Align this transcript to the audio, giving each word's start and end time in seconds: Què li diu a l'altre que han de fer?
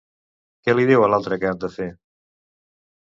Què 0.67 0.73
li 0.77 0.87
diu 0.91 1.05
a 1.07 1.09
l'altre 1.11 1.39
que 1.43 1.51
han 1.51 1.63
de 1.67 1.71
fer? 1.77 1.91